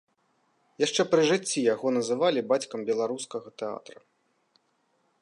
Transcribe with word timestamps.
Яшчэ 0.83 1.01
пры 1.11 1.21
жыцці 1.33 1.63
яго 1.73 1.87
называлі 1.97 2.45
бацькам 2.53 2.79
беларускага 2.91 3.47
тэатра. 3.65 3.99